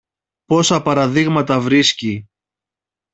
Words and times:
πόσα 0.45 0.81
παραδείγματα 0.81 1.59
βρίσκει! 1.59 2.27